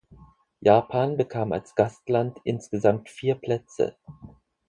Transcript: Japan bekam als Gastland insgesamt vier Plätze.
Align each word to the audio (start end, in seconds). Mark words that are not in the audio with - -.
Japan 0.63 1.15
bekam 1.15 1.51
als 1.51 1.75
Gastland 1.75 2.39
insgesamt 2.43 3.07
vier 3.07 3.35
Plätze. 3.35 3.97